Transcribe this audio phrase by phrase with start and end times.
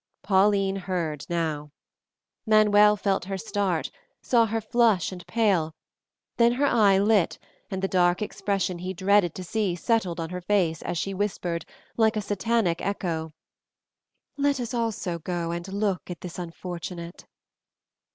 [0.23, 1.69] Pauline heard now.
[2.47, 5.75] Manuel felt her start, saw her flush and pale,
[6.37, 7.37] then her eye lit,
[7.69, 11.65] and the dark expression he dreaded to see settled on her face as she whispered,
[11.97, 13.31] like a satanic echo,
[14.37, 17.27] "Let us also go and look at this unfortunate."